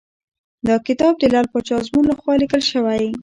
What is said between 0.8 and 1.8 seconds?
کتاب د لعل پاچا